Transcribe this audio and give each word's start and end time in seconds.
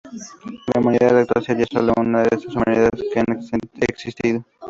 La 0.73 0.81
humanidad 0.81 1.15
actual 1.15 1.45
sería 1.45 1.67
sólo 1.71 1.93
una 1.95 2.23
de 2.23 2.29
estas 2.31 2.55
humanidades 2.55 3.03
que 3.13 3.19
han 3.19 3.81
existido. 3.83 4.43